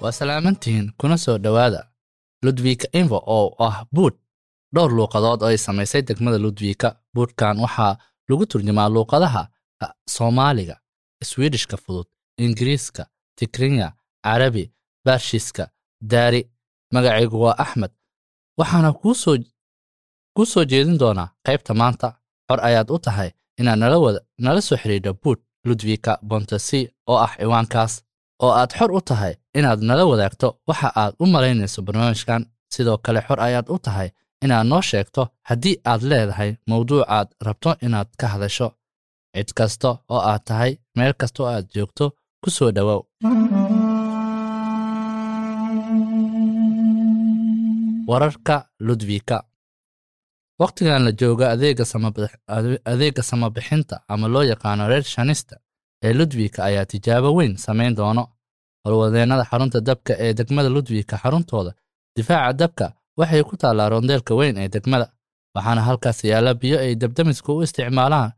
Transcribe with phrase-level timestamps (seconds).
[0.00, 1.80] waa salaamantihiin kuna soo dhowaada
[2.42, 4.14] ludwika info oo ah buud
[4.74, 7.96] dhowr luuqadood oo ay samaysay degmada ludwika buudhkan waxaa
[8.28, 9.42] lagu turjumaa luuqadaha
[10.14, 10.76] soomaaliga
[11.24, 12.06] swidishka fudud
[12.38, 13.06] ingiriiska
[13.38, 13.92] tikrinya
[14.24, 14.64] carabi
[15.04, 15.68] barshiska
[16.00, 16.50] daari
[16.92, 17.90] magacaygu waa axmed.
[18.58, 19.14] Waxaana kuu
[20.52, 22.08] soo jeedin doonaa qaybta maanta.
[22.48, 23.78] Xor ayaad u tahay inaad
[24.38, 28.02] nala soo xidhiidho buud ludwika bontasi oo ah ciwaankaas
[28.42, 32.42] oo aad xor u tahay inaad nala wadaagto waxa aad u malaynayso barnaamijkan.
[32.74, 34.08] Sidoo kale xor ayaad u tahay
[34.44, 38.68] inaad noo sheegto haddii aad leedahay mawduuc aad rabto inaad ka hadasho.
[39.34, 42.04] Cid kasta oo aad tahay meel kasta oo aad joogto
[42.42, 43.00] ku soo dhowow
[48.06, 49.42] wararka ludwika.
[50.58, 51.50] Wakhtigan la jooga
[52.86, 55.56] adeegga samabixinta ama loo yaqaano reer shanista
[56.02, 58.28] ee ludwika ayaa tijaabo weyn samayn doono
[58.86, 61.70] howlwadeennada xarunta dabka ee degmada ludwika xaruntooda
[62.16, 62.86] difaaca dabka
[63.18, 65.06] waxay ku taallaa rondeelka weyn ee degmada
[65.56, 68.30] waxaana halkaas yaalla biyo ay dabdamisku u isticmaalaan.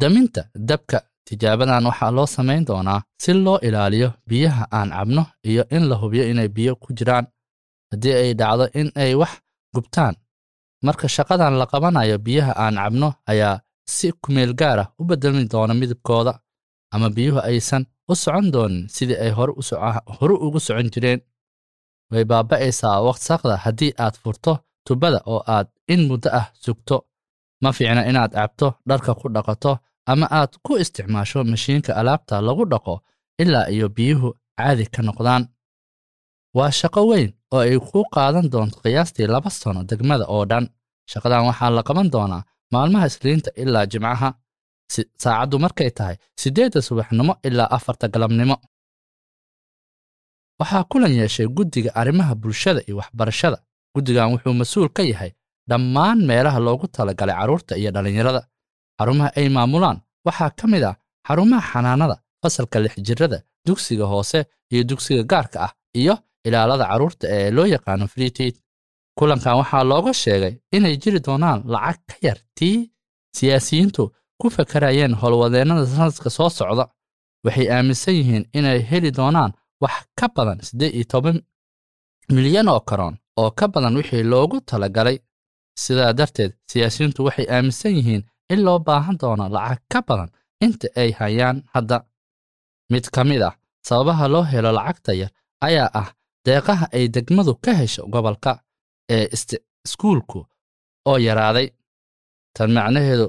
[0.00, 5.84] Daminta dabka tijaabadan waxaa loo samayn doonaa si loo ilaaliyo biyaha aan cabno iyo in
[5.90, 7.26] la hubiyo inay biyo ku jiraan.
[7.90, 9.32] Haddii ay dhacdo in ay wax
[9.74, 10.14] gubtaan
[10.86, 13.60] marka shaqadan la qabanayo biyaha aan cabno ayaa
[13.94, 16.32] si kumeel gaar ah u beddelmi doona midabkooda
[16.94, 19.30] ama biyuhu aysan u socon doonin sidii ay
[20.18, 21.20] hore ugu socon jireen.
[22.12, 24.52] Way baaba'aysaa waksaqda haddii aad furto
[24.86, 26.96] tubada oo aad in muddo ah sugto.
[27.62, 29.72] Ma fiicna inaad cabto dharka ku dhaqato
[30.10, 32.94] ama aad ku isticmaasho mashiinka alaabta lagu dhaqo
[33.42, 35.42] ilaa iyo biyuhu caadi ka noqdaan.
[36.56, 40.64] Waa shaqo weyn oo ay ku qaadan doonto qiyaastii laba sano degmada oo dhan.
[41.10, 44.28] Shaqadan waxaa la qaban doonaa maalmaha isliinta ilaa jimcaha
[45.22, 48.56] saacaddu markay tahay siddeedda subaxnimo ilaa afarta galabnimo.
[50.60, 53.58] Waxaa kulan yeeshay guddiga arrimaha bulshada iyo waxbarashada.
[53.94, 55.30] Guddigan wuxuu mas'uul ka yahay
[55.70, 58.40] dhammaan meelaha loogu talagalay carruurta iyo dhallinyarada
[58.98, 60.96] xarumaha ay maamulaan waxaa ka mid ah
[61.28, 64.38] xarumaha xanaanada fasalka lix jirada dugsiga hoose
[64.72, 66.14] iyo dugsiga gaarka ah iyo
[66.46, 68.54] ilaalada carruurta ee loo yaqaano freetid
[69.18, 72.78] kulankan waxaa looga sheegay inay jiri doonaan lacag ka yar tii
[73.36, 74.02] siyaasiyiintu
[74.40, 76.84] ku fakarayeen howlwadeennada sanadka soo socda
[77.44, 79.52] waxay aaminsan yihiin inay heli doonaan
[79.82, 81.36] wax ka badan siddeed iyo toban
[82.34, 85.18] milyan oo karoon oo ka badan wixii loogu talagalay.
[85.82, 90.30] Sidaa darteed siyaasiyiintu waxay aaminsan yihiin in loo baahan doono lacag ka badan
[90.64, 91.96] inta ay hayaan hadda.
[92.92, 93.54] Mid ka mid ah
[93.88, 95.30] sababaha loo helo lacagta yar
[95.66, 96.08] ayaa ah
[96.46, 98.52] deeqaha ay degmadu ka hesho gobolka
[99.14, 99.24] ee
[99.86, 100.40] iskuulku
[101.10, 101.68] oo yaraaday.
[102.56, 103.26] Tan macnaheedu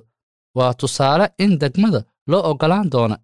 [0.58, 2.02] waa tusaale in degmada
[2.32, 3.16] loo oggolaan doono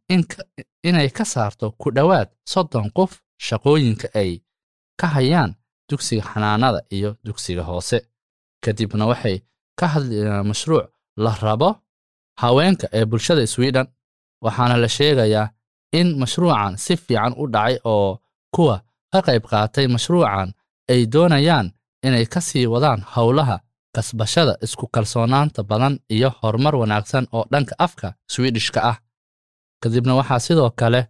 [0.88, 3.12] inay ka saarto ku dhowaad soddon qof
[3.46, 4.32] shaqooyinka ay
[5.00, 5.52] ka hayaan
[5.90, 7.98] dugsiga xanaanada iyo dugsiga hoose.
[8.64, 9.38] Kadibna waxay
[9.80, 10.86] ka hadlayaan mashruuc
[11.24, 11.70] la rabo
[12.42, 13.88] haweenka ee bulshada swiden
[14.44, 15.48] waxaana la sheegayaa
[16.00, 18.20] in mashruucan si fiican u dhacay oo
[18.56, 18.76] kuwa
[19.12, 20.50] ka qayb qaatay mashruucan
[20.92, 21.68] ay doonayaan
[22.06, 23.58] inay ka sii wadaan howlaha
[23.98, 28.98] kasbashada isku kalsoonaanta badan iyo horumar wanaagsan oo dhanka afka swidishka ah.
[29.82, 31.02] Kadibna waxaa sidoo kale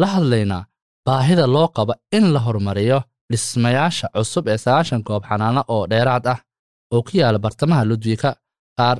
[0.00, 0.62] la hadlaynaa
[1.06, 2.98] baahida loo qabo in la horumariyo
[3.30, 6.38] dhismayaasha cusub ee sagaashan goob xanaano oo dheeraad ah
[6.94, 8.30] oo ku yaalla bartamaha ludwika.
[8.78, 8.98] Qaar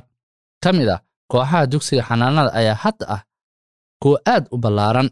[0.63, 0.99] ka mid ah
[1.31, 3.21] kooxaha dugsiga xanaanada ayaa hadda ah
[4.01, 5.09] kuwa aad u ballaaran.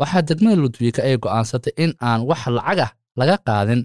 [0.00, 3.80] Waxaa degmada ludwika ay go'aansatay in aan wax lacag ah laga qaadin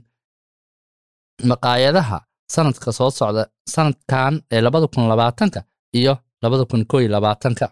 [1.49, 2.17] maqaayadaha
[2.53, 3.43] sanadka soo socda
[3.73, 5.59] sanadkan ee labada kun labaatanka
[5.99, 6.13] iyo
[6.43, 7.65] labada kun iyo labaatanka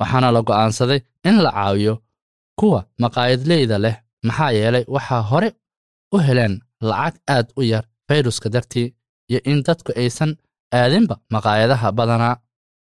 [0.00, 1.94] waxaana la go'aansaday in la caawiyo
[2.60, 3.96] kuwa maqaayadleyda leh
[4.26, 5.48] maxaa yeelay waxaa hore
[6.14, 6.54] u heleen
[6.90, 8.88] lacag aad u yar fayruska dartii
[9.30, 10.32] iyo in dadku aysan
[10.78, 12.36] aadinba maqaayadaha badanaa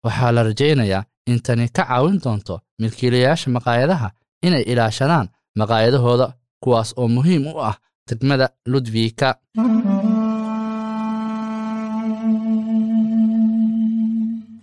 [0.05, 4.07] waxaa la rajaynayaa in tani ka caawin doonto milkiilayaasha maqaayadaha
[4.47, 5.27] inay ilaashadaan
[5.59, 6.27] maqaayadahooda
[6.63, 7.75] kuwaas oo muhiim u ah
[8.11, 9.29] degmada ludwika.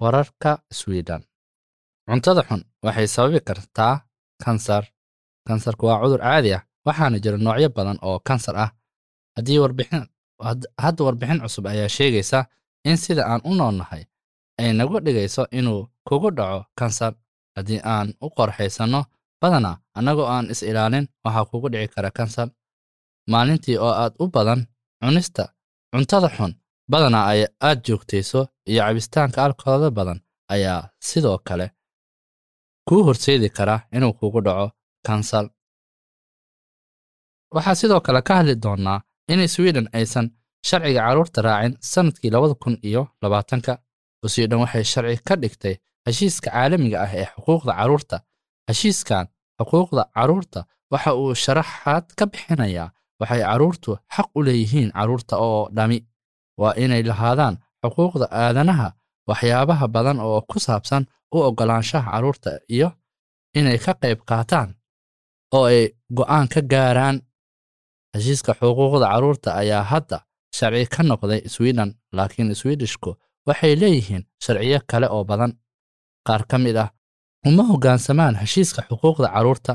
[0.00, 1.22] Wararka swiden
[2.08, 3.94] cuntada xun waxay sababi kartaa
[4.44, 4.84] kansar.
[5.46, 8.70] Kansarku waa cudur caadi ah waxaana jira noocyo badan oo kansar ah.
[9.36, 12.46] Hadda warbixin cusub ayaa sheegaysa
[12.84, 14.02] in sida aan u noolnahay
[14.60, 17.12] ay nagu dhigayso inuu kugu dhaco kansar.
[17.56, 19.00] Haddii aan u qorxaysanno
[19.40, 22.48] badanaa annagoo aan is ilaalin waxaa kugu dhici kara kansar
[23.32, 24.60] maalintii oo aad u badan
[25.02, 25.44] cunista
[25.92, 26.52] cuntada xun
[26.92, 28.40] badanaa ay aad joogtayso
[28.70, 30.18] iyo cabistaanka alkoolada badan
[30.54, 31.66] ayaa sidoo kale
[32.88, 34.66] kuu horseedi kara inuu kugu dhaco
[35.06, 35.44] kansar
[37.54, 39.00] waxaa sidoo kale ka hadli doonnaa
[39.32, 40.26] in sweden aysan
[40.68, 43.72] sharciga carruurta raacin sannadkii labada kun iyo labaatanka
[44.32, 45.74] sweden waxay sharci ka dhigtay
[46.06, 48.16] heshiiska caalamiga ah ee xuquuqda carruurta.
[48.68, 49.26] Heshiiskan
[49.58, 50.60] xuquuqda carruurta
[50.92, 52.88] waxa uu sharaxaad ka bixinayaa
[53.20, 55.98] waxay carruurtu xaq u leeyihiin carruurta oo dhami.
[56.60, 58.88] Waa inay lahaadaan xuquuqda aadanaha
[59.28, 62.88] waxyaabaha badan oo ku saabsan u oggolaanshaha carruurta iyo
[63.58, 64.68] inay ka qayb qaataan
[65.56, 65.80] oo ay
[66.16, 67.16] go'aan ka gaaraan.
[68.14, 70.18] Heshiiska xuquuqda carruurta ayaa hadda
[70.56, 73.10] sharci ka noqday sweden laakiin swedishku
[73.46, 75.52] waxay leeyihiin sharciyo kale oo badan.
[76.26, 76.90] Qaar ka mid ah
[77.46, 79.72] uma hoggaansamaan heshiiska xuquuqda carruurta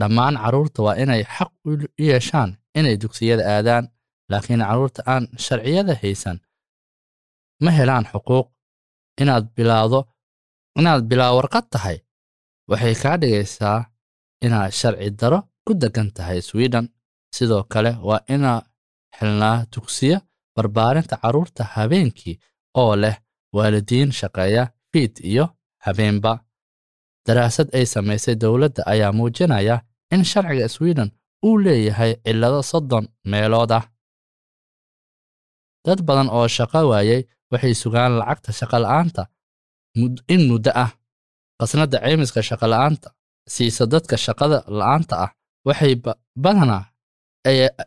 [0.00, 1.70] dhammaan carruurta waa inay xaq u
[2.08, 3.84] yeeshaan inay dugsiyada aadaan
[4.30, 6.38] laakiin carruurta aan sharciyada haysan
[7.64, 8.46] ma helaan xuquuq.
[9.22, 10.00] Inaad bilaawdo
[10.78, 11.98] inaad bilaa warqad tahay.
[12.70, 13.78] Waxay kaa dhigaysaa
[14.46, 16.86] inaad sharci daro ku deggan tahay sweden.
[17.36, 18.60] Sidoo kale waa inaa
[19.16, 20.18] xilnaa dugsiya
[20.56, 22.36] barbaarinta carruurta habeenkii
[22.80, 23.16] oo leh
[23.56, 25.46] waalidiin shaqeeya fiid iyo
[25.84, 26.32] habeenba.
[27.26, 29.76] Daraasad ay samaysay dowladda ayaa muujinaya
[30.14, 31.10] in sharciga sweden
[31.46, 33.84] uu leeyahay cillado soddon meelood ah.
[35.84, 37.20] Dad badan oo shaqo waayey
[37.52, 39.22] waxay sugaan lacagta shaqola'aanta
[40.34, 40.90] in muddo ah.
[41.60, 43.08] Qasnadda caymiska shaqola'aanta
[43.54, 45.30] siisa dadka shaqada la'aanta ah
[45.68, 45.92] waxay
[46.44, 46.82] badanaa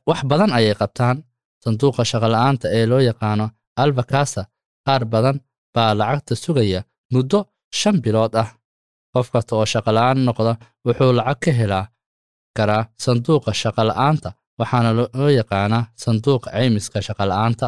[0.09, 1.17] wax badan ayay qabtaan.
[1.63, 3.45] Sanduuqa shaqola'aanta ee loo yaqaano
[3.81, 4.41] albakasa
[4.85, 5.37] qaar badan
[5.75, 6.81] baa lacagta sugaya
[7.13, 7.39] muddo
[7.79, 8.49] shan bilood ah.
[9.13, 10.53] Qof kasta oo shaqola'aan noqda
[10.85, 11.85] wuxuu lacag ka helaa
[12.57, 17.67] karaa sanduuqa shaqola'aanta waxaana loo yaqaanaa sanduuqa caymiska shaqola'aanta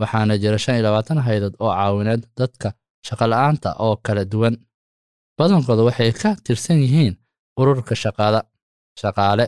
[0.00, 2.68] waxaana jira shan iyo labaatan haydood oo caawineed dadka
[3.08, 4.54] shaqola'aanta oo kala duwan.
[5.38, 7.14] Badankooda waxay ka tirsan yihiin
[7.60, 9.44] ururka shaqaale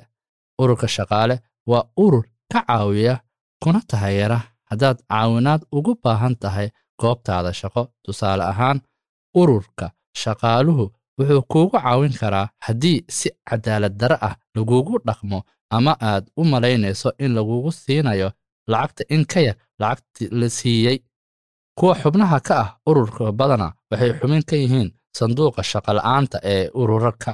[0.63, 1.37] ururka shaqaale
[1.71, 3.15] waa urur ka caawiya
[3.63, 4.39] kuna taageera
[4.71, 6.69] haddaad caawinaad ugu baahan tahay
[7.01, 8.79] goobtaada shaqo tusaale ahaan
[9.41, 9.87] ururka
[10.23, 10.85] shaqaaluhu
[11.21, 15.39] wuxuu kuugu caawin karaa haddii si cadaalad dare ah lagugu dhaqmo
[15.77, 18.29] ama aad u malaynayso in lagugu siinayo
[18.73, 20.99] lacagta in ka yar lacagti la siiyey
[21.79, 24.89] kuwa xubnaha ka ah ururka badana waxay xubin ka yihiin
[25.19, 27.31] sanduuqa shaqola'aanta ee ururarka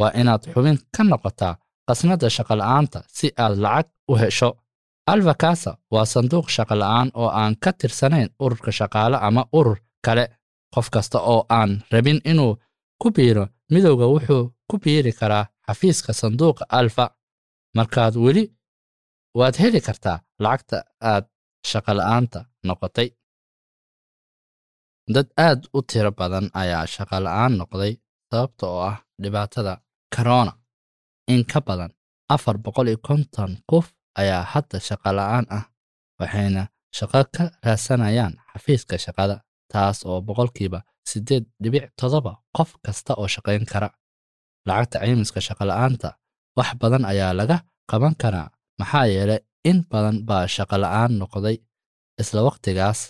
[0.00, 1.54] waa inaad xubin ka noqotaa
[1.88, 4.50] qasnadda shaqola'aanta si aad lacag u hesho.
[5.12, 10.24] Alvakasa waa sanduuq shaqola'aan oo aan ka tirsanayn ururka shaqaale ama urur kale.
[10.74, 12.52] Qof kasta oo aan rabin inuu
[13.00, 17.04] ku biiro midowga wuxuu ku biiri karaa xafiiska sanduuqa alfa
[17.76, 18.44] markaad weli
[19.38, 20.76] waad heli kartaa lacagta
[21.12, 21.24] aad
[21.70, 22.38] shaqola'aanta
[22.68, 23.08] noqotay.
[25.14, 27.92] Dad aad u tiro badan ayaa shaqola'aan noqday
[28.30, 29.72] sababta oo ah dhibaatada
[30.14, 30.52] korona
[31.32, 31.92] in ka badan
[32.34, 33.86] afar boqol iyo konton qof
[34.20, 35.64] ayaa hadda shaqola'aan ah
[36.20, 36.62] waxayna
[36.98, 39.36] shaqo ka raadsanayaan xafiiska shaqada
[39.72, 40.80] taas oo boqolkiiba
[41.10, 43.88] siddeed dhibic toddoba qof kasta oo shaqayn kara.
[44.68, 46.08] Lacagta caymiska shaqola'aanta
[46.58, 47.56] wax badan ayaa laga
[47.90, 48.48] qaban karaa.
[48.80, 51.56] Maxaa yeelay in badan baa shaqola'aan noqday
[52.20, 53.00] isla wakhtigaas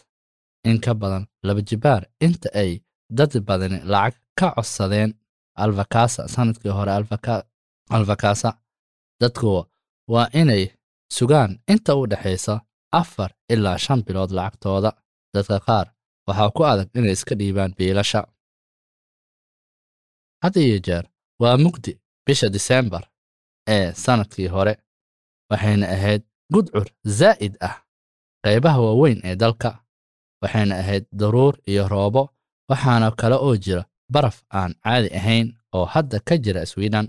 [0.68, 2.70] in ka badan laba jibaar inta ay
[3.18, 5.10] dad badani lacag ka codsadeen
[5.62, 6.92] alvakasa sannadkii hore
[7.96, 8.50] alvakasa
[9.20, 9.50] dadku
[10.12, 10.64] waa inay
[11.16, 12.54] sugaan inta u dhexaysa
[13.00, 14.90] afar ilaa shan bilood lacagtooda.
[15.34, 15.86] Dadka qaar
[16.30, 18.20] waxaa ku adag inay iska dhiibaan biilasha.
[20.42, 21.04] Had iyo jeer
[21.40, 21.92] waa mugdi
[22.26, 23.04] bisha disembar
[23.68, 24.74] ee sannadkii hore
[25.50, 26.22] waxayna ahayd
[26.52, 26.86] gudcur
[27.18, 27.76] zaa'id ah
[28.44, 29.70] qaybaha waaweyn ee dalka
[30.42, 32.22] waxayna ahayd daruur iyo roobo
[32.70, 33.82] waxaana kale oo jira
[34.12, 35.46] baraf aan caadi ahayn
[35.76, 37.06] oo hadda ka jira sweden.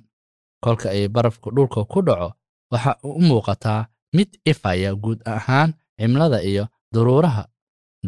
[0.63, 2.29] Kolka ay barafku dhulka ku dhaco
[2.71, 7.43] waxa u muuqataa mid ifaya guud ahaan cimlada iyo daruuraha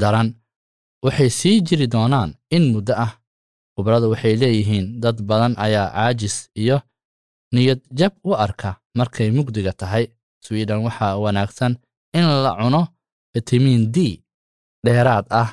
[0.01, 0.29] daran
[1.05, 3.11] waxay sii jiri doonaan in muddo ah.
[3.75, 6.77] Khubradu waxay leeyihiin dad badan ayaa caajis iyo
[7.53, 10.05] niyad jab u arka markay mugdiga tahay.
[10.45, 11.73] Sweden waxaa wanaagsan
[12.17, 12.81] in la cuno
[13.33, 13.97] fitamiin d
[14.85, 15.49] dheeraad ah.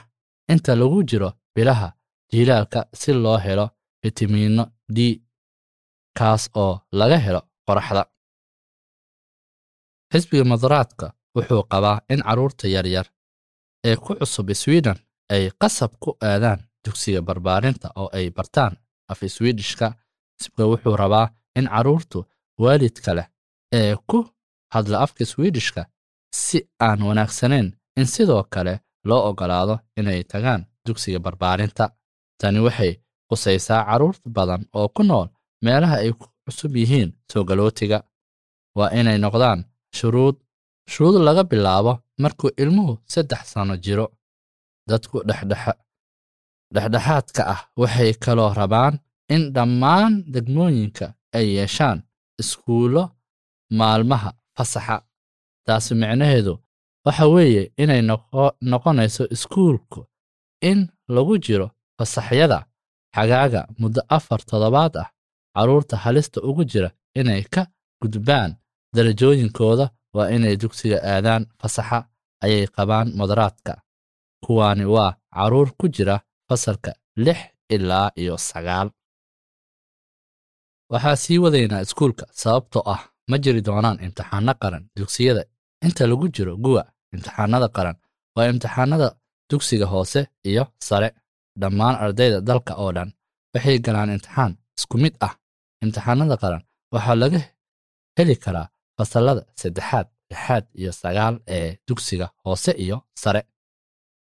[0.52, 1.88] Inta lagu jiro bilaha
[2.32, 3.66] jiilaalka si loo helo
[4.02, 4.64] fitamiinno
[4.96, 4.98] d
[6.18, 8.02] kaas oo laga helo qoraxda.
[10.12, 13.06] Xisbiga mudaraadka wuxuu qabaa in carruurta yaryar
[13.88, 14.98] ee ku cusub sweden
[15.34, 18.72] ay qasab ku aadaan dugsiga barbaarinta oo ay bartaan
[19.12, 19.86] af swedishka
[20.38, 21.26] xisbiga wuxuu rabaa
[21.58, 22.18] in carruurtu
[22.62, 23.28] waalidka leh
[23.78, 24.18] ee ku
[24.74, 25.82] hadla afka swedishka
[26.42, 27.68] si aan wanaagsanayn
[28.00, 28.74] in sidoo kale
[29.08, 31.84] loo oggolaado inay tagaan dugsiga barbaarinta.
[32.40, 32.92] Tani waxay
[33.28, 35.28] qusaysaa carruur badan oo ku nool
[35.64, 37.98] meelaha ay ku cusub yihiin soo galootiga
[38.78, 39.60] waa inay noqdaan
[39.98, 40.36] shuruud
[40.92, 44.06] shuruud laga bilaabo markuu ilmuhu saddex sano jiro
[44.88, 45.16] dadku
[46.74, 48.94] dhexdhexaadka ah waxay kaloo rabaan
[49.34, 51.06] in dhammaan degmooyinka
[51.36, 51.98] ay yeeshaan
[52.40, 53.02] iskuullo
[53.78, 54.96] maalmaha fasaxa.
[55.66, 56.54] Taasi micnaheedu
[57.06, 58.02] waxa weeye inay
[58.70, 60.00] noqonayso iskuulku
[60.70, 60.78] in
[61.14, 61.66] lagu jiro
[61.98, 62.58] fasaxyada
[63.16, 65.08] xagaaga muddo afar toddobaad ah
[65.54, 67.62] carruurta halista ugu jira inay ka
[68.02, 68.50] gudbaan
[68.94, 71.98] darajooyinkooda waa inay dugsiga aadaan fasaxa
[72.44, 73.72] ayay qabaan modaraadka
[74.44, 76.16] kuwaani waa carruur ku jira
[76.48, 76.90] fasalka
[77.24, 77.38] lix
[77.74, 78.88] ilaa iyo sagaal.
[80.92, 85.42] Waxaa sii wadaynaa iskuulka sababtoo ah ma jiri doonaan imtixaano qaran dugsiyada.
[85.86, 86.82] Inta lagu jiro guwa
[87.14, 87.96] imtixaanada qaran
[88.36, 89.08] waa imtixaanada
[89.50, 90.20] dugsiga hoose
[90.50, 91.08] iyo sare.
[91.60, 93.10] Dhammaan ardayda dalka oo dhan
[93.54, 95.34] waxay galaan imtixaan isku mid ah.
[95.82, 96.62] Imtixaanada qaran
[96.94, 97.40] waxaa laga
[98.16, 98.66] heli karaa
[98.96, 103.40] fasallada saddexaad lixaad iyo sagaal ee dugsiga hoose iyo sare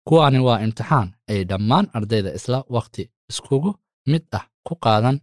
[0.08, 3.72] kuwaani waa imtixaan ay dhammaan ardayda isla wakhti iskugu
[4.12, 5.18] mid ah ku qaadan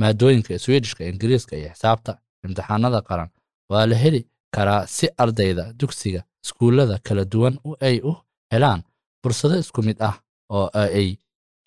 [0.00, 2.12] maadooyinka swedishka ingiriiska iyo xisaabta.
[2.44, 3.30] Imtixaanada qaran
[3.70, 4.20] waa la heli
[4.54, 8.12] karaa si ardayda dugsiga iskuullada kala duwan ay u
[8.52, 8.80] helaan
[9.22, 10.16] fursado isku mid ah
[10.56, 11.08] oo ay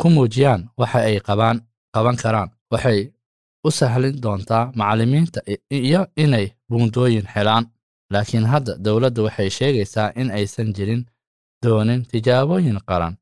[0.02, 1.18] ku muujiyaan waxa ay
[1.96, 3.00] qaban karaan waxay
[3.68, 7.66] u sahlin doontaa macallimiinta iyo inay buundooyin helaan.
[8.14, 11.02] Laakiin hadda dowladda waxay sheegaysaa in aysan jirin
[11.66, 13.14] doonin tijaabooyin qaran.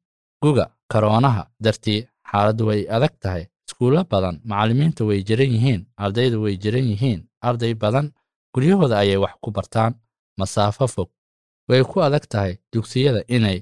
[0.43, 3.43] Guga karoonaha dartii xaaladdu way adag tahay.
[3.67, 7.19] Iskuullo badan macallimiinta way jiran yihiin ardaydu way jiran yihiin.
[7.47, 8.07] Arday badan
[8.53, 9.93] guryahooda ayay wax ku bartaan.
[10.39, 11.09] Masaafo fog.
[11.69, 13.57] Way ku adag tahay dugsiyada inay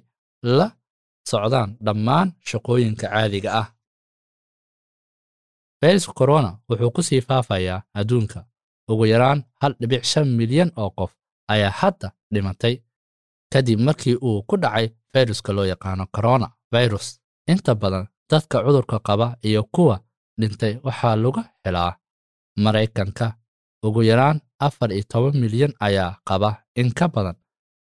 [0.57, 0.67] la
[1.29, 3.67] socdaan dhammaan shaqooyinka caadiga ah.
[5.81, 8.39] Fayraska korona wuxuu ku sii faafayaa adduunka.
[8.91, 11.11] Ugu yaraan hal dhibic shan milyan oo qof
[11.53, 12.75] ayaa hadda dhimatay
[13.53, 17.07] kadib markii uu ku dhacay fayruska loo yaqaano corona virus.
[17.51, 19.95] Inta badan dadka cudurka qaba iyo kuwa
[20.39, 21.91] dhintay waxaa lagu helaa
[22.63, 23.27] maraykanka.
[23.85, 26.49] Ugu yaraan afar iyo toban milyan ayaa qaba.
[26.75, 27.35] In ka badan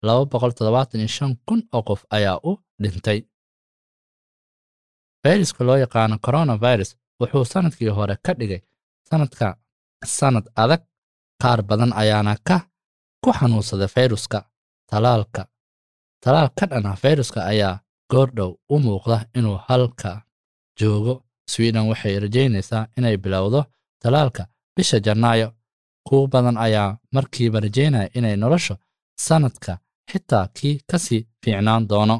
[0.07, 3.19] laba boqol toddobaatan iyo shan kun oo qof ayaa u dhintay.
[5.23, 8.61] Fayruska loo yaqaano coronavirus wuxuu sannadkii hore ka dhigay
[9.11, 9.47] sanadka
[10.05, 10.83] sannad adag.
[11.43, 12.57] Qaar badan ayaana ka
[13.25, 14.39] ku xanuunsaday fayruska
[14.91, 15.43] talaalka
[16.25, 17.81] talaal ka dhan ah fayruska ayaa
[18.13, 20.11] goordhow u muuqda inuu halka
[20.79, 21.15] joogo.
[21.53, 23.61] Sweden waxay rajaynaysaa inay bilowdo
[24.03, 24.43] talaalka.
[24.77, 25.49] Bisha janaayo
[26.07, 28.75] kuwa badan ayaa markiiba rajaynaya inay nolosha
[29.27, 29.73] sannadka
[30.11, 32.17] xitaa kii ka sii fiicnaan doono.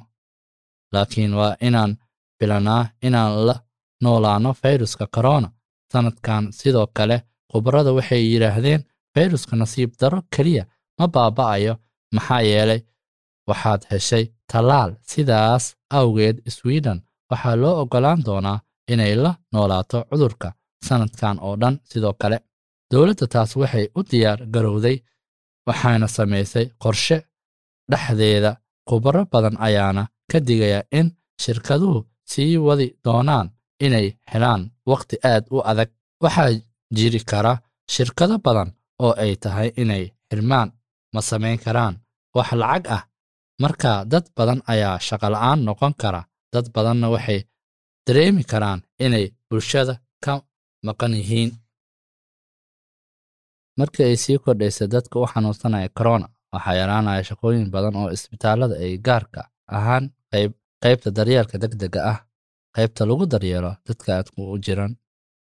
[0.93, 1.93] Laakiin waa inaan
[2.39, 3.55] bilanaa inaan la
[4.03, 5.49] noolaano fayruska korona
[5.93, 7.17] sannadkan sidoo kale
[7.53, 8.83] khubarada waxay yidhaahdeen
[9.15, 10.65] fayruska nasiib darro keliya
[10.99, 11.75] ma baaba'ayo.
[12.15, 12.81] Maxaa yeelay
[13.51, 15.65] waxaad heshay tallaal sidaas
[15.99, 16.99] awgeed sweden.
[17.31, 18.59] Waxaa loo oggolaan doonaa
[18.93, 20.49] inay la noolaato cudurka
[20.87, 22.39] sannadkan oo dhan sidoo kale.
[22.91, 24.97] Dowladda taas waxay u diyaar garowday
[25.69, 27.17] waxaana samaysay qorshe
[27.91, 28.53] dhexdeeda.
[28.89, 31.07] Khubaro badan ayaana ka digaya in
[31.43, 31.99] shirkaduhu
[32.31, 33.47] sii wadi doonaan
[33.87, 35.91] inay helaan wakhti aad u adag.
[36.23, 36.51] Waxaa
[36.97, 37.53] jiri kara
[37.95, 38.71] shirkado badan
[39.05, 40.69] oo ay tahay inay xirmaan
[41.15, 41.95] ma samayn karaan.
[42.37, 43.03] Wax lacag ah
[43.63, 47.41] marka dad badan ayaa shaqola'aan noqon kara dad badanna waxay
[48.07, 50.33] dareemi karaan inay bulshada ka
[50.87, 51.51] maqan yihiin.
[53.79, 58.93] Markii ay sii kordhaysay dadka u xanuunsanaya corona waxaa yaraanaya shaqooyin badan oo isbitaallada ay
[59.07, 59.41] gaarka
[59.77, 60.05] ahaan
[60.83, 62.19] qaybta daryeelka degdega ah
[62.77, 64.93] qaybta lagu daryeelo dadka aadku u jiran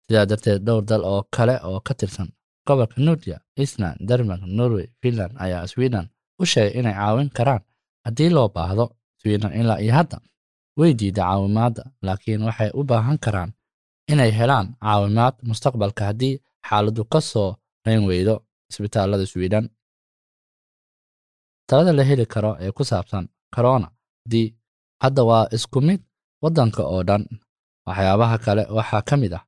[0.05, 2.29] sidaa darteed dhowr dal oo kale oo ka tirsan
[2.67, 6.05] gobolka nuudya island denmark norway finland ayaa sweden
[6.41, 7.61] u sheegay inay caawin karaan
[8.05, 8.85] haddii loo baahdo
[9.21, 10.17] sweden ilaa iyo hadda
[10.79, 13.51] way diida caawimaadda laakiin waxay u baahan karaan
[14.11, 16.33] inay helaan caawimaad mustaqbalka haddii
[16.67, 17.49] xaaladdu ka soo
[17.85, 18.35] rayn weydo
[18.71, 19.65] isbitaallada sweden.
[21.69, 23.87] Talada la heli karo ee ku saabsan corona
[24.23, 24.47] haddii
[25.03, 26.01] hadda waa isku mid
[26.43, 27.23] waddanka oo dhan
[27.87, 29.43] waxyaabaha kale waxaa ka mid ah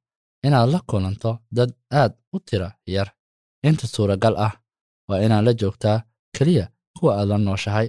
[0.45, 1.71] inaad la kulanto dad
[2.01, 3.09] aad u tira yar.
[3.67, 4.53] Inta suuragal ah
[5.09, 5.97] waa inaad la joogtaa
[6.35, 6.65] keliya
[6.97, 7.87] kuwa aad la nooshahay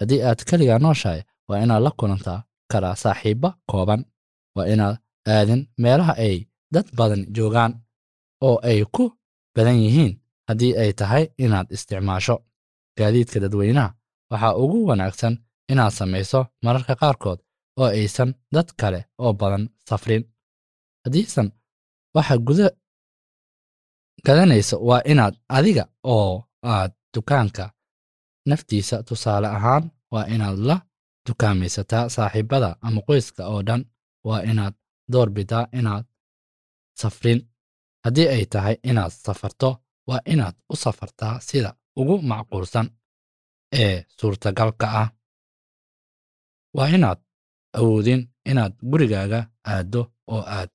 [0.00, 2.40] haddii aad keligaa nooshahay waa inaad la kulantaa
[2.72, 4.02] karaa saaxiibba kooban.
[4.56, 4.96] Waa inaad
[5.34, 6.36] aadin meelaha ay
[6.74, 7.72] dad badan joogaan
[8.46, 9.04] oo ay ku
[9.54, 10.12] badan yihiin
[10.48, 12.36] haddii ay tahay inaad isticmaasho.
[12.98, 13.94] Gaadiidka dadweynaha
[14.30, 15.34] waxaa ugu wanaagsan
[15.72, 17.38] inaad samayso mararka qaarkood
[17.80, 20.22] oo aysan dad kale oo badan safrin.
[21.04, 21.48] Haddiisan
[22.16, 22.68] waxa guda
[24.26, 27.64] gadanaysa waa inaad adiga oo aad dukaanka
[28.50, 30.76] naftiisa tusaale ahaan waa inaad la
[31.26, 33.82] dukaamaysataa saaxiibada ama qoyska oo dhan.
[34.26, 34.74] Waa inaad
[35.12, 36.04] doorbidaa inaad
[37.00, 37.40] safrin.
[38.04, 39.68] Haddii ay tahay inaad safarto
[40.08, 42.86] waa inaad u safartaa sida ugu macquulsan
[43.82, 45.08] ee suurtagalka ah.
[46.76, 47.20] Waa inaad
[47.78, 49.40] awoodin inaad gurigaaga
[49.72, 50.00] aaddo
[50.34, 50.70] oo aad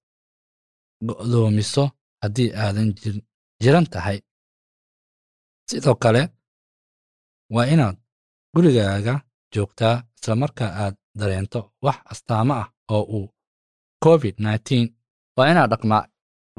[1.07, 1.83] go'doomiso
[2.21, 2.89] haddii aadan
[3.63, 4.17] jiran tahay.
[5.69, 6.21] Sidoo kale
[7.50, 7.97] waa inaad
[8.55, 9.13] gurigaaga
[9.55, 13.27] joogtaa islamarkaa aad dareento wax astaamo ah oo uu
[14.03, 14.35] covid
[15.38, 15.69] waa inaad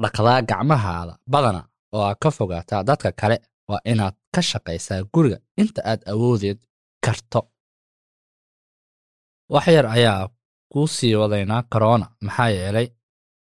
[0.01, 1.61] dhaqdaa gacmahaada badana
[1.93, 3.37] oo aad ka fogaataa dadka kale.
[3.69, 6.59] Waa inaad ka shaqaysaa guriga inta aad awoodeed
[7.05, 7.39] karto.
[9.49, 10.29] Wax yar ayaa
[10.71, 12.87] kuu sii wadaynaa korona maxaa yeelay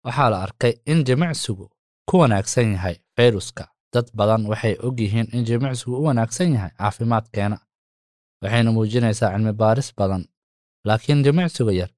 [0.05, 1.67] waxaa la arkay in jimicsigu
[2.11, 7.57] ku wanaagsan yahay fayruska dad badan waxay og yihiin in jimicsigu u wanaagsan yahay caafimaadkeena
[8.43, 10.25] waxayna muujinaysaa cilmi baaris badan.
[10.87, 11.91] Laakiin jimicsiga yar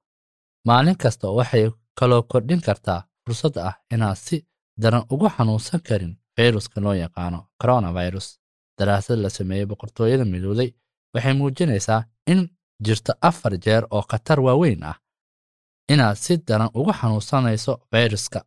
[0.67, 4.37] maalin kasta waxay kaloo kordhin kartaa fursad ah inaad si
[4.83, 8.27] daran ugu xanuunsan karin fayruska loo yaqaano coronavirus.
[8.79, 10.71] Daraasad la sameeyey boqortooyada midowday
[11.15, 12.03] waxay muujinaysaa
[12.33, 12.41] in
[12.85, 14.97] jirto afar jeer oo khatar waaweyn ah
[15.93, 18.41] inaad si daran ugu xanuunsanayso fayruska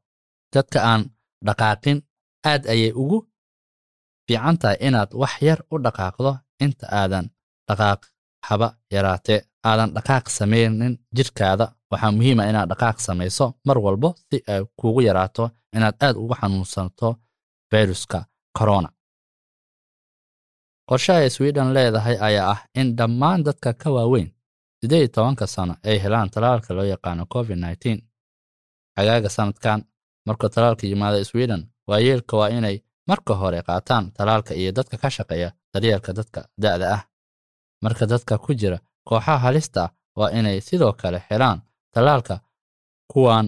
[0.54, 1.02] dadka aan
[1.46, 1.98] dhaqaaqin
[2.52, 3.18] aad ayay ugu
[4.32, 6.32] fiican tahay inaad wax yar u dhaqaaqdo
[6.66, 7.26] inta aadan
[7.70, 8.02] dhaqaaq
[8.48, 14.62] haba yaraatee aadan dhaqaaq samaynin jidhkaada waxaa muhiima inaad dhaqaaq samayso mar walbo si ay
[14.80, 15.44] kuugu yaraato
[15.76, 17.08] inaad aad ugu xanuunsanto
[17.72, 18.20] fayruska
[18.58, 18.90] corona.
[20.90, 24.30] Qorshe ay sweden leedahay ayaa ah in dhammaan dadka ka waaweyn
[24.80, 28.00] siddeed iyo tobanka sano ay helaan talaalka loo yaqaano covid nneteen
[28.96, 29.80] xagaaga sanadkan
[30.28, 32.78] markuu talaalka yimaado sweden waayeelka waa inay
[33.12, 37.02] marka hore qaataan talaalka iyo dadka ka shaqeeya daryeelka dadka da'da ah.
[37.84, 41.60] Marka dadka ku jira kooxaha halista ah waa inay sidoo kale helaan
[41.94, 42.36] talaalka
[43.12, 43.48] kuwan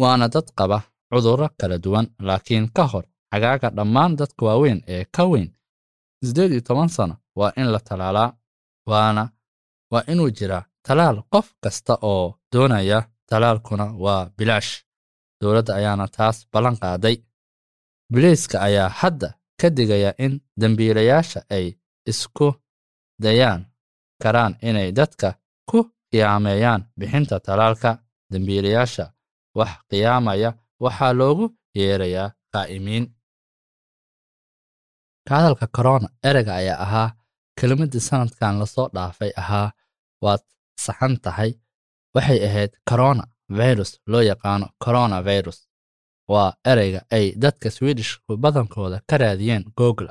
[0.00, 0.78] waana dad qaba
[1.10, 2.06] cudurro kala duwan.
[2.28, 5.48] Laakiin ka hor xagaaga dhammaan dadka waaweyn ee ka weyn
[6.24, 8.30] siddeed iyo toban sano waa in la talaalaa
[8.90, 9.24] waana
[9.92, 12.98] waa inuu jiraa talaal qof kasta oo doonaya
[13.30, 14.72] talaalkuna waa bilaash.
[15.40, 17.16] Dowladda ayaana taas ballan qaaday
[18.12, 19.28] bileyska ayaa hadda
[19.60, 21.66] ka digaya in dembiilayaasha ay
[22.10, 22.48] isku
[23.22, 23.62] dayaan
[24.22, 25.28] karaan inay dadka
[25.70, 25.78] ku
[26.10, 27.90] qiyaameeyaan bixinta talaalka
[28.32, 29.04] dembiilayaasha
[29.58, 30.50] wax qiyaamaya
[30.84, 31.46] waxaa loogu
[31.78, 33.04] yeerayaa qaa'imiin
[35.28, 37.08] ka hadalka corona ereyga ayaa ahaa
[37.60, 39.68] kelimaddii sanadkan la soo dhaafay ahaa
[40.24, 40.42] waad
[40.84, 41.50] saxan tahay.
[42.14, 43.24] Waxay ahayd corona
[43.58, 45.58] virus loo yaqaano coronavirus
[46.28, 50.08] waa ereyga ay dadka swedishku badankooda ka raadiyeen google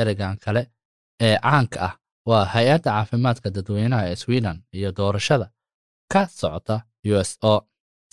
[0.00, 0.62] ereygan kale
[1.20, 1.94] ee caanka ah.
[2.28, 5.46] Waa hay'adda caafimaadka dadweynaha ee sweden iyo doorashada
[6.12, 6.76] ka socota
[7.10, 7.54] u s o.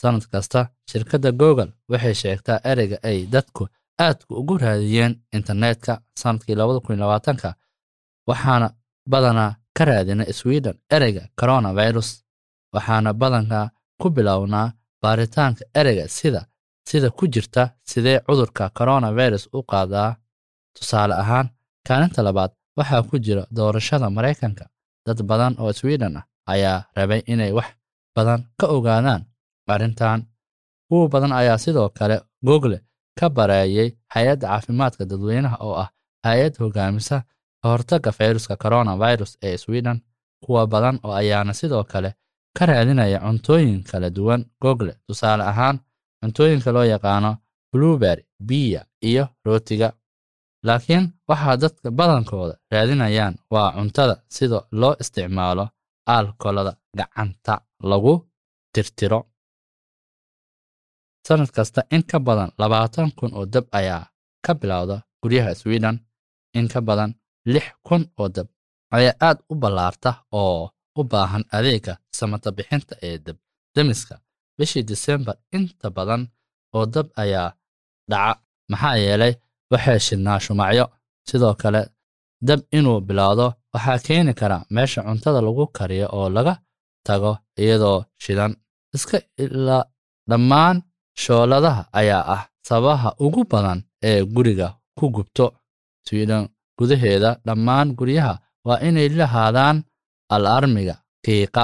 [0.01, 0.59] Sanad kasta
[0.91, 3.67] shirkadda google waxay sheegtaa ereyga ay dadku
[4.05, 6.55] aadku ugu raadiyeen internetka sannadkii
[8.27, 8.67] waxaana
[9.11, 12.09] badanaa ka raadina sweden ereyga coronavirus
[12.73, 13.69] waxaana badankaa
[14.01, 16.41] ku bilownaa baaritaanka ereyga sida
[16.89, 20.15] sida ku jirta sidee cudurka coronavirus u qaadaa
[20.77, 21.47] tusaale ahaan
[21.87, 24.65] kaalinta labaad waxaa ku jira doorashada maraykanka.
[25.05, 27.67] Dad badan oo sweden ah ayaa rabay inay wax
[28.15, 29.21] badan ka ogaadaan.
[29.73, 30.19] Arrintan
[30.89, 32.17] kuwa badan ayaa sidoo kale
[32.47, 32.77] google
[33.19, 35.89] ka bareeyay hay'adda caafimaadka dadweynaha oo ah
[36.25, 37.17] hay'ad hogaamisa
[37.61, 39.97] ka hortagga fayruska coronavirus ee sweden.
[40.43, 42.09] Kuwa badan oo ayaana sidoo kale
[42.57, 45.79] ka raadinaya cuntooyin kala duwan google tusaale ahaan
[46.29, 47.31] cuntooyinka loo yaqaano
[47.71, 49.89] blueberry biya iyo rootiga.
[50.67, 55.65] Laakiin waxaa dadka badankooda raadinayaan waa cuntada sida loo isticmaalo
[56.13, 57.53] aalkolada gacanta
[57.89, 58.13] lagu
[58.73, 59.19] tirtiro.
[61.27, 64.03] Sanad kasta in ka badan labaatan kun oo dab ayaa
[64.45, 65.97] ka bilowda guryaha sweden
[66.57, 67.11] in ka badan
[67.53, 68.47] lix kun oo dab
[68.97, 73.37] ayaa aad u ballaarta oo u baahan adeega samata bixinta ee dab
[73.75, 74.15] demiska
[74.57, 76.21] bishii disembar inta badan
[76.75, 77.49] oo dab ayaa
[78.11, 78.39] dhaca
[78.71, 79.33] maxaa yeelay
[79.71, 80.85] waxay shidnaa shumacyo
[81.29, 81.81] sidoo kale
[82.47, 86.53] dab inuu bilowdo waxaa keeni kara meesha cuntada lagu kariyo oo laga
[87.07, 87.31] tago
[87.63, 88.53] iyadoo shidan.
[88.95, 89.83] Iska ilaa
[90.29, 90.77] dhammaan
[91.23, 95.45] shooladaha ayaa ah sababaha ugu badan ee guriga ku gubto.
[96.07, 96.43] Sweden
[96.77, 98.35] gudaheeda dhammaan guryaha
[98.67, 99.77] waa inay lahaadaan
[100.35, 101.63] al-armiga qiiqa.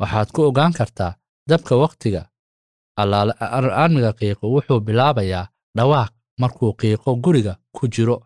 [0.00, 1.12] Waxaad ku ogaan kartaa
[1.48, 2.22] dabka wakhtiga
[3.02, 8.16] al-armiga qiiqu wuxuu bilaabayaa dhawaaq markuu qiiqo guriga ku jiro.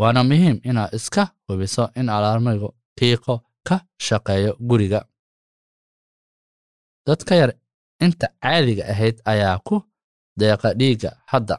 [0.00, 2.68] Waana muhiim inaad iska hubiso in alaarmigu
[2.98, 3.34] qiiqo
[3.68, 5.00] ka shaqeeyo guriga.
[7.06, 7.52] Dad ka yar
[8.04, 9.76] inta caadiga ahayd ayaa ku
[10.40, 11.56] deeqa dhiigga hadda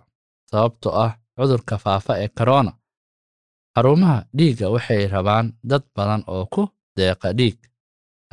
[0.52, 2.72] sababtoo ah cudurka faafa ee korona
[3.76, 6.62] xarumaha dhiigga waxay rabaan dad badan oo ku
[6.98, 7.58] deeqa dhiig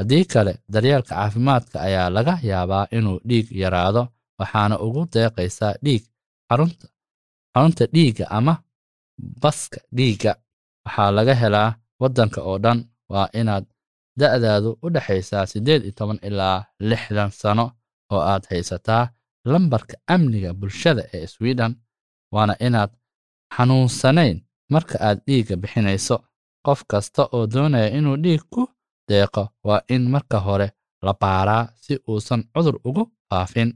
[0.01, 4.03] haddii kale daryeelka caafimaadka ayaa laga yaabaa inuu dhiig yaraado
[4.41, 6.03] waxaana ugu deeqaysaa dhiig
[7.55, 8.55] xarunta dhiigga ama
[9.43, 10.33] baska dhiigga.
[10.85, 12.79] Waxaa laga helaa waddanka oo dhan
[13.13, 13.65] waa inaad
[14.21, 16.59] da'daadu u dhexaysaa siddeed iyo toban ilaa
[16.91, 17.67] lixdan sano
[18.13, 19.05] oo aad haysataa
[19.53, 21.73] lambarka amniga bulshada ee sweden
[22.35, 22.91] waana inaad
[23.55, 24.37] xanuunsanayn
[24.75, 26.17] marka aad dhiigga bixinayso.
[26.67, 28.63] Qof kasta oo doonaya inuu dhiig ku
[29.11, 30.69] deeqo waa in marka hore
[31.07, 33.71] la baaraa si uusan cudur ugu faafin.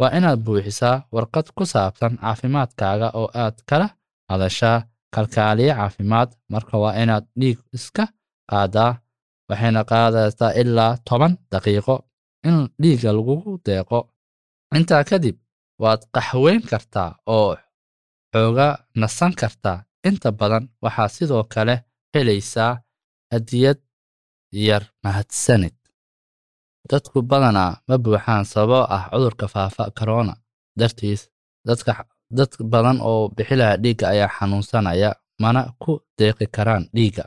[0.00, 3.86] Waa inaad buuxisaa warqad ku saabsan caafimaadkaaga oo aad kala
[4.30, 4.78] hadashaa.
[5.14, 8.04] Kalkaaliye caafimaad marka waa inaad dhiig iska
[8.50, 8.92] qaadaa
[9.48, 11.94] waxayna qaadaysaa ilaa toban daqiiqo
[12.48, 13.98] in dhiigga lagugu deeqo.
[14.76, 15.36] Intaa kadib
[15.82, 17.50] waad qaxweyn kartaa oo
[18.32, 18.68] xooga
[19.00, 19.78] nasan kartaa.
[20.08, 21.74] Inta badan waxaa sidoo kale
[22.14, 22.72] helaysaa
[23.32, 23.78] hadiyad
[24.52, 25.74] yar mahadsanid.
[26.90, 30.34] Dadku badanaa ma buuxaan sababoo ah cudurka faafa korona
[30.78, 31.22] dartiis
[31.68, 31.92] dadka
[32.36, 35.10] dad badan oo bixilaha dhiigga ayaa xanuunsanaya
[35.42, 37.24] mana ku deeqi karaan dhiigga.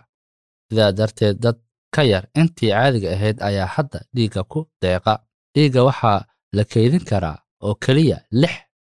[0.69, 1.58] Sidaa darteed dad
[1.95, 5.13] ka yar intii caadiga ahayd ayaa hadda dhiigga ku deeqa.
[5.55, 6.19] Dhiigga waxaa
[6.58, 8.53] la keydin karaa oo keliya lix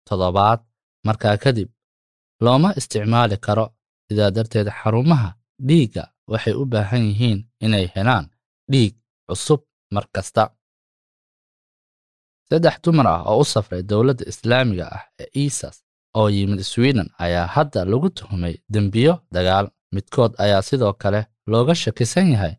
[0.08, 0.60] toddobaad
[1.08, 1.70] markaa kadib
[2.46, 3.66] looma isticmaali karo.
[4.08, 5.30] Sidaa darteed xarumaha
[5.68, 8.26] dhiigga waxay u baahan yihiin inay helaan
[8.72, 8.94] dhiig
[9.28, 9.62] cusub
[9.94, 10.44] mar kasta.
[12.50, 15.78] Saddex dumar ah oo u safray dowladda islaamiga ah ee iisas
[16.18, 19.68] oo yimid sweden ayaa hadda lagu tuhmay dembiyo dagaal.
[19.96, 22.56] Midkood ayaa sidoo kale looga shakisan yahay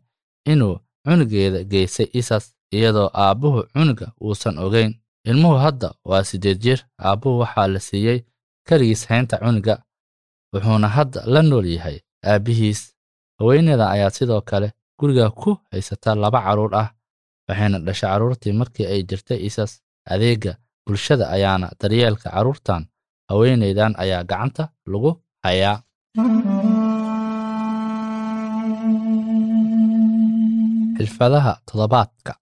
[0.51, 4.91] inuu cunugeeda geystay isas iyadoo aabbuhu cunuga uusan ogeyn.
[5.29, 8.19] Ilmuhu hadda waa siddeed jir aabbuhu waxaa la siiyey
[8.67, 9.75] keligiis haynta cunuga
[10.53, 11.97] wuxuuna hadda la nool yahay
[12.31, 12.94] aabbihiis
[13.39, 14.67] haweeneyda ayaa sidoo kale
[14.99, 16.89] guriga ku haysata laba carruur ah
[17.47, 19.71] waxayna dhashay carruurtii markii ay jirtay isas
[20.13, 20.51] adeegga
[20.85, 22.83] bulshada ayaana daryeelka carruurtan
[23.29, 25.11] haweeneydan ayaa gacanta lagu
[25.45, 25.77] hayaa.
[30.97, 32.33] Xirfadaha toddobaadka.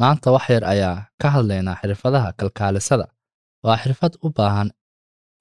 [0.00, 3.06] Maanta wax yar ayaa ka hadlaynaa xirfadaha kalkaalisada.
[3.64, 4.68] Waa xirfad u baahan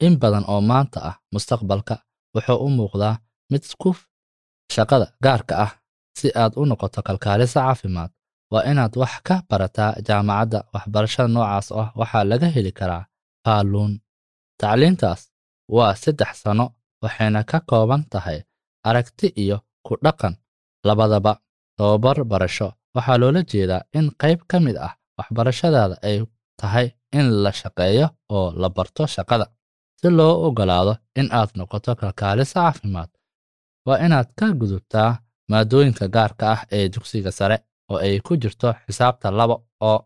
[0.06, 1.96] in badan oo maanta ah mustaqbalka.
[2.36, 3.16] Wuxuu u muuqdaa
[3.52, 3.90] mid ku
[4.76, 5.72] shaqada gaarka ah
[6.20, 8.12] si aad u noqoto kalkaaliso caafimaad.
[8.52, 13.04] Waa inaad wax ka barataa jaamacadda waxbarashada noocaas ah waxaa laga heli karaa
[13.46, 13.92] faaluun
[14.62, 15.22] tacliintaas
[15.76, 16.66] waa saddex sano
[17.04, 18.40] waxayna ka kooban tahay
[18.90, 20.34] aragti iyo ku dhaqan.
[20.88, 21.34] Labadaba
[21.78, 22.68] tababar barasho.
[22.96, 26.18] Waxaa loola jeedaa in qayb ka mid ah waxbarashadaada ay
[26.62, 29.46] tahay in la shaqeeyo oo la barto shaqada.
[30.00, 33.10] Si loo oggolaado in aad noqoto kalkaaliso caafimaad
[33.88, 35.12] waa inaad ka gudubtaa
[35.52, 37.58] maadooyinka gaarka ah ee dugsiga sare
[37.92, 39.56] oo ay ku jirto xisaabta laba
[39.90, 40.00] oo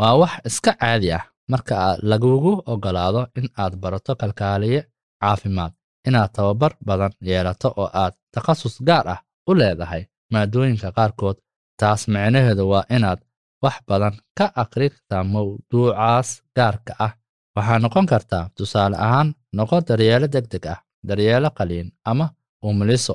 [0.00, 1.74] waa wax iska caadi ah marka
[2.10, 4.80] lagugu oggolaado in aad barato kalkaaliye
[5.20, 5.72] caafimaad
[6.08, 11.36] inaad tababar badan yeelato oo aad takhasus gaar ah u leedahay maadooyinka qaarkood.
[11.80, 13.20] Taas micnaheedu waa inaad
[13.64, 17.12] wax badan ka aqri kartaa mawduucaas gaarka ah.
[17.56, 22.26] Waxaa noqon kartaa tusaale ahaan noqo daryeelo deg deg ah daryeelo qaliin ama
[22.62, 23.14] umliso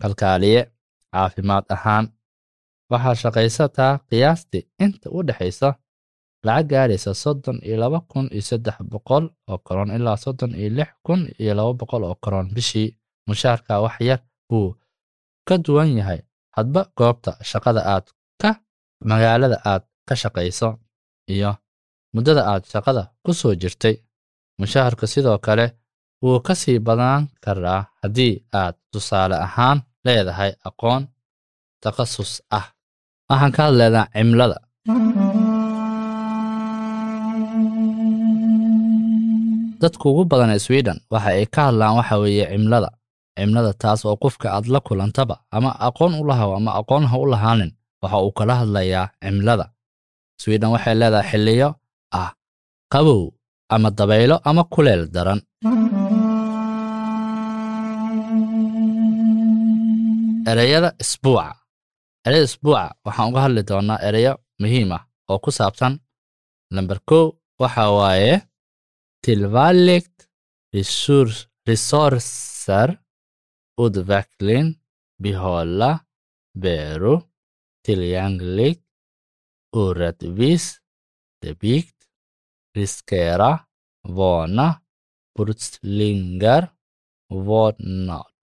[0.00, 0.60] kalkaaliye
[1.12, 2.06] caafimaad ahaan.
[2.90, 5.68] Waxaa shaqaysataa qiyaastii inta u dhexaysa
[6.46, 10.90] lacag gaadhaysa soddon iyo laba kun iyo saddex boqol oo koron ilaa soddon iyo lix
[11.06, 12.88] kun iyo laba boqol oo koron bishii
[13.28, 14.74] mushaarka wax yar buu
[15.48, 16.20] ka duwan yahay.
[16.56, 18.06] Hadba goobta shaqada aad
[18.40, 18.50] ka
[19.08, 20.68] magaalada aad ka shaqayso
[21.34, 21.50] iyo
[22.14, 23.96] muddada aad shaqada ku soo jirtay.
[24.60, 25.66] Mushaharka sidoo kale
[26.22, 31.02] wuu ka sii badan karaa haddii aad tusaale ahaan leedahay aqoon
[31.82, 32.66] takhasus ah.
[33.30, 34.58] Waxaan ka hadlaynaa cimlada
[39.82, 42.90] dadka ugu badan ee sweden waxa ay ka hadlaan waxa weeye cimlada
[43.36, 47.26] cimlada taas oo qofka aad la kulantaba ama aqoon u lahaw ama aqoon ha u
[47.32, 47.70] lahaanin
[48.02, 49.66] waxa uu kala hadlayaa cimlada
[50.42, 51.68] sweden waxay leedahay xilliyo
[52.20, 52.30] ah
[52.92, 53.22] qabow
[53.74, 55.40] ama dabaylo ama kuleel daran
[60.50, 61.48] ereyada isbuuca
[62.26, 65.92] ereyada isbuuca waxaan uga hadli doonaa ereyo muhiim ah oo ku saabsan
[66.74, 67.26] lamber kow
[67.62, 68.34] waxa waaye
[69.24, 70.16] tillvalligt
[71.68, 72.88] resurser
[73.84, 74.68] utveckling
[75.22, 75.90] behålla
[76.62, 77.14] Beru
[77.84, 78.78] tillgänglig
[79.82, 80.64] orättvis
[81.42, 81.96] debit
[82.76, 83.52] riskera
[84.16, 84.68] varna
[85.36, 86.62] brottslingar
[87.46, 88.36] vårdnad.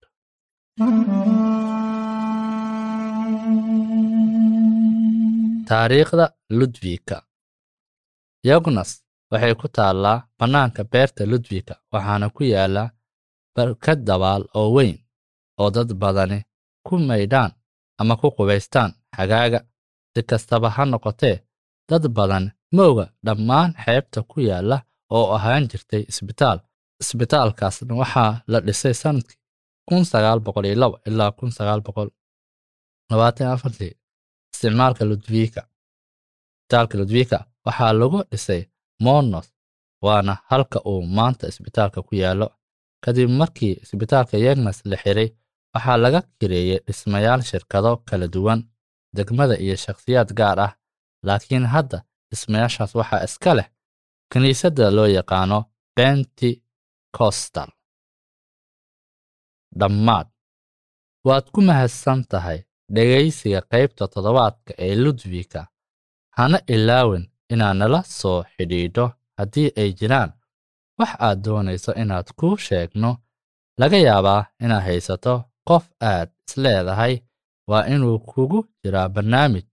[5.70, 6.26] Taariikhda
[6.58, 7.16] ludwika.
[8.48, 8.90] Yognas
[9.32, 12.82] waxay ku taallaa bannaanka beerta ludwika waxaana ku yaalla
[13.56, 14.96] barkad dabaal oo weyn
[15.60, 16.38] oo dad badani
[16.86, 17.52] ku maydhaan
[18.00, 19.60] ama ku qubaystaan xagaaga.
[20.12, 21.36] Si kastaba ha noqotee
[21.90, 24.76] dad badan ma oga dhammaan xeebta ku yaalla
[25.16, 26.58] oo ahaan jirtay isbitaal.
[27.02, 29.38] Isbitaalkaasna waxaa la dhisay sannadkii
[29.88, 32.08] kun sagaal boqol iyo labo ilaa kun sagaal boqol
[33.10, 33.92] labaatan afartii
[34.52, 35.62] isticmaalka ludwika.
[36.58, 38.62] Isbitaalka ludwika waxaa lagu dhisay
[39.04, 39.48] monos
[40.04, 42.48] waana halka uu maanta isbitaalka ku yaallo.
[43.04, 45.28] Kadib markii isbitaalka yegnas la xiray
[45.74, 48.60] waxaa laga kireeyey dhismayaal shirkado kala duwan
[49.16, 50.72] degmada iyo shakhsiyaad gaar ah.
[51.26, 51.98] Laakiin hadda
[52.30, 53.68] dhismayaashaas waxaa iska leh
[54.32, 55.58] kiniisadda loo yaqaano
[55.96, 57.70] benticostal
[59.80, 60.26] dhammaad.
[61.26, 62.58] Waad ku mahadsan tahay
[62.94, 65.60] dhegaysiga qaybta toddobaadka ee ludwika
[66.38, 69.06] hana ilaawin inaad nala soo xidhiidho
[69.38, 70.30] haddii ay jiraan.
[70.98, 73.10] Wax aad doonayso inaad ku sheegno.
[73.80, 75.34] Laga yaabaa inaad haysato
[75.68, 77.14] qof aad isleedahay
[77.70, 79.64] waa inuu kugu jiraa barnaamij.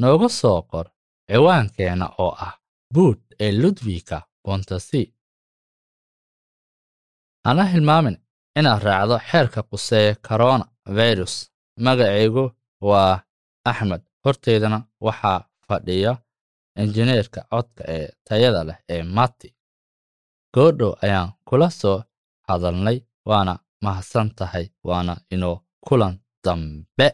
[0.00, 0.86] Nooga soo qor
[1.28, 2.54] ciwaankeenna oo ah
[2.94, 5.02] buud ee ludwika bontasi
[7.46, 8.16] hana hilmaamin
[8.58, 10.66] inaad raacdo xeerka quseeya corona
[10.98, 11.34] virus
[11.84, 12.44] magacaygu
[12.80, 13.22] waa
[13.70, 14.02] axmed.
[14.24, 16.12] Horteydana waxaa fadhiya
[16.82, 19.48] injineerka codka ee tayada leh ee mati
[20.54, 21.98] goodhow ayaan kula soo
[22.48, 27.08] hadalnay waana mahadsan tahay waana inoo kulan dambe